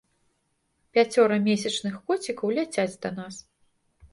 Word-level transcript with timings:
Пяцёра 0.97 1.37
месячных 1.47 1.99
коцікаў 2.09 2.47
ляцяць 2.59 2.91
да 3.05 3.09
нас. 3.19 3.35